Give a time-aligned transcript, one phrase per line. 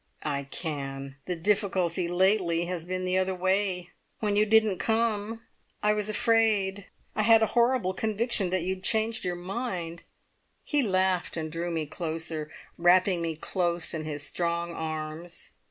[0.25, 1.17] "I can!
[1.27, 3.91] The difficulty lately has been the other way!
[4.19, 5.41] When you didn't come
[5.83, 6.87] I was afraid.
[7.15, 10.01] I had a horrible conviction that you'd changed your mind."
[10.63, 15.51] He laughed, and drew me closer, wrapping me close in his strong arms.